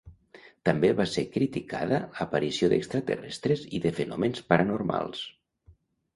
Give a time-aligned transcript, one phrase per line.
[0.69, 5.25] També va ser criticada aparició d'extraterrestres i de fenòmens paranormals.